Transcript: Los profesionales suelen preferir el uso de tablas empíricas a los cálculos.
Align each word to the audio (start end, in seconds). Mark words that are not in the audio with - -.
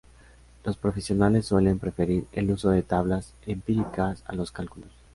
Los 0.63 0.77
profesionales 0.77 1.45
suelen 1.45 1.77
preferir 1.77 2.25
el 2.31 2.49
uso 2.49 2.71
de 2.71 2.81
tablas 2.81 3.35
empíricas 3.45 4.23
a 4.25 4.33
los 4.33 4.51
cálculos. 4.51 4.89